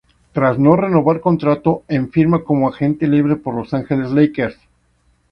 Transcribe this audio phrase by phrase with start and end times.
[0.33, 4.57] Tras no renovar contrato, en firma como agente libre por Los Angeles Lakers.